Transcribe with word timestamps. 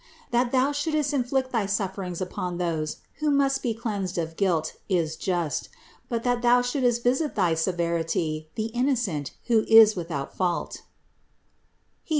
That 0.31 0.51
thou 0.51 0.71
shouldst 0.71 1.13
inflict 1.13 1.51
thy 1.51 1.67
sufferings 1.67 2.21
upon 2.21 2.57
those, 2.57 2.97
who 3.19 3.29
must 3.29 3.61
be 3.61 3.75
cleansed 3.75 4.17
of 4.17 4.35
guilt, 4.35 4.73
is 4.89 5.15
just; 5.15 5.69
but 6.09 6.23
that 6.23 6.41
thou 6.41 6.63
shouldst 6.63 7.03
visit 7.03 7.25
with 7.25 7.35
thy 7.35 7.53
severity 7.53 8.49
the 8.55 8.71
Innocent, 8.73 9.33
who 9.45 9.63
is 9.67 9.95
without 9.95 10.35
fault 10.35 10.77
(Heb. 10.77 10.85